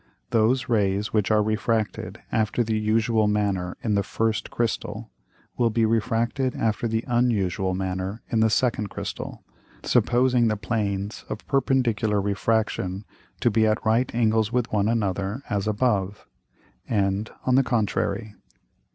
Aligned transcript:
Those 0.31 0.67
Rays 0.67 1.13
which 1.13 1.29
are 1.29 1.43
refracted 1.43 2.19
after 2.31 2.63
the 2.63 2.75
usual 2.75 3.27
manner 3.27 3.77
in 3.83 3.93
the 3.93 4.01
first 4.01 4.49
Crystal, 4.49 5.11
will 5.59 5.69
be 5.69 5.85
refracted 5.85 6.55
after 6.55 6.87
the 6.87 7.03
unusual 7.05 7.75
manner 7.75 8.23
in 8.31 8.39
the 8.39 8.49
second 8.49 8.89
Crystal, 8.89 9.43
supposing 9.83 10.47
the 10.47 10.57
Planes 10.57 11.23
of 11.29 11.45
perpendicular 11.47 12.19
Refraction 12.19 13.05
to 13.41 13.51
be 13.51 13.67
at 13.67 13.85
right 13.85 14.09
Angles 14.15 14.51
with 14.51 14.73
one 14.73 14.87
another, 14.87 15.43
as 15.51 15.67
above; 15.67 16.25
and 16.89 17.29
on 17.45 17.53
the 17.53 17.61
contrary. 17.61 18.33